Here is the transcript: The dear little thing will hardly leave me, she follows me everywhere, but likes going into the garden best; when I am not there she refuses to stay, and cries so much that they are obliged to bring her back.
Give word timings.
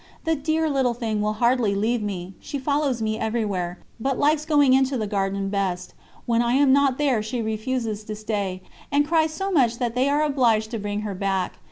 The 0.23 0.35
dear 0.35 0.67
little 0.67 0.95
thing 0.95 1.21
will 1.21 1.33
hardly 1.33 1.75
leave 1.75 2.01
me, 2.01 2.33
she 2.39 2.57
follows 2.57 3.03
me 3.03 3.19
everywhere, 3.19 3.77
but 3.99 4.17
likes 4.17 4.45
going 4.45 4.73
into 4.73 4.97
the 4.97 5.05
garden 5.05 5.49
best; 5.49 5.93
when 6.25 6.41
I 6.41 6.53
am 6.53 6.73
not 6.73 6.97
there 6.97 7.21
she 7.21 7.39
refuses 7.39 8.03
to 8.05 8.15
stay, 8.15 8.63
and 8.91 9.07
cries 9.07 9.31
so 9.31 9.51
much 9.51 9.77
that 9.77 9.93
they 9.93 10.09
are 10.09 10.23
obliged 10.23 10.71
to 10.71 10.79
bring 10.79 11.01
her 11.01 11.13
back. 11.13 11.59